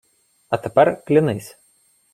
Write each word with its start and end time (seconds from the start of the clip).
—А 0.49 0.57
тепер 0.57 1.03
клянися. 1.05 1.57